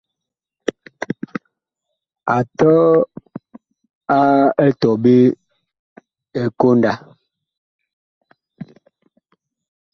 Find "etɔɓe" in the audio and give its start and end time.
4.65-5.13